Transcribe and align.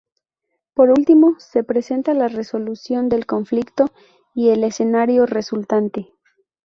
Por 0.73 0.89
último 0.89 1.35
se 1.37 1.63
presenta 1.63 2.15
la 2.15 2.27
resolución 2.27 3.07
del 3.07 3.27
conflicto, 3.27 3.85
y 4.33 4.49
el 4.49 4.63
escenario 4.63 5.27
resultante. 5.27 6.11